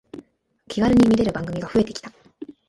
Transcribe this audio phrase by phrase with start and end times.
[0.67, 2.11] 気軽に見れる番組が増えてきた